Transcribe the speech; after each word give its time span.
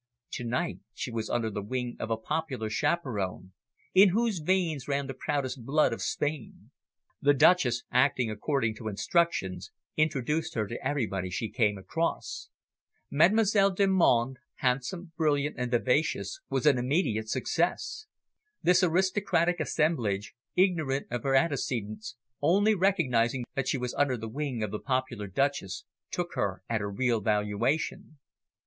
To 0.31 0.43
night 0.43 0.79
she 0.95 1.11
was 1.11 1.29
under 1.29 1.51
the 1.51 1.61
wing 1.61 1.95
of 1.99 2.09
a 2.09 2.17
popular 2.17 2.71
chaperon, 2.71 3.53
in 3.93 4.09
whose 4.09 4.39
veins 4.39 4.87
ran 4.87 5.05
the 5.05 5.13
proudest 5.13 5.63
blood 5.63 5.93
of 5.93 6.01
Spain. 6.01 6.71
The 7.21 7.35
Duchess, 7.35 7.83
acting 7.91 8.31
according 8.31 8.73
to 8.77 8.87
instructions, 8.87 9.69
introduced 9.95 10.55
her 10.55 10.65
to 10.65 10.83
everybody 10.83 11.29
she 11.29 11.51
came 11.51 11.77
across. 11.77 12.49
Mademoiselle 13.11 13.69
Delmonte, 13.75 14.39
handsome, 14.55 15.11
brilliant, 15.17 15.55
and 15.59 15.69
vivacious, 15.69 16.39
was 16.49 16.65
an 16.65 16.79
immediate 16.79 17.29
success. 17.29 18.07
This 18.63 18.81
aristocratic 18.83 19.59
assemblage, 19.59 20.33
ignorant 20.55 21.05
of 21.11 21.21
her 21.21 21.35
antecedents, 21.35 22.15
only 22.41 22.73
recognising 22.73 23.45
that 23.53 23.67
she 23.67 23.77
was 23.77 23.93
under 23.93 24.17
the 24.17 24.27
wing 24.27 24.63
of 24.63 24.71
the 24.71 24.79
popular 24.79 25.27
Duchess, 25.27 25.85
took 26.09 26.33
her 26.33 26.63
at 26.67 26.81
her 26.81 26.89
real 26.89 27.19
valuation. 27.21 28.17